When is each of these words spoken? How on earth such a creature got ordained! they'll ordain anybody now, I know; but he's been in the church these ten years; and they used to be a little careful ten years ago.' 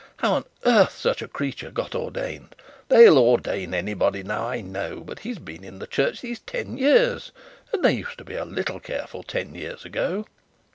How 0.17 0.33
on 0.33 0.45
earth 0.65 0.97
such 0.97 1.21
a 1.21 1.27
creature 1.27 1.69
got 1.69 1.93
ordained! 1.93 2.55
they'll 2.89 3.19
ordain 3.19 3.75
anybody 3.75 4.23
now, 4.23 4.47
I 4.47 4.59
know; 4.61 5.01
but 5.01 5.19
he's 5.19 5.37
been 5.37 5.63
in 5.63 5.77
the 5.77 5.85
church 5.85 6.21
these 6.21 6.39
ten 6.39 6.75
years; 6.79 7.31
and 7.71 7.85
they 7.85 7.91
used 7.93 8.17
to 8.17 8.23
be 8.25 8.33
a 8.33 8.43
little 8.43 8.79
careful 8.79 9.21
ten 9.21 9.53
years 9.53 9.85
ago.' 9.85 10.25